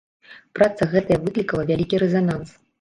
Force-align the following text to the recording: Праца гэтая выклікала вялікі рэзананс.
Праца 0.59 0.87
гэтая 0.95 1.19
выклікала 1.27 1.69
вялікі 1.71 2.03
рэзананс. 2.09 2.61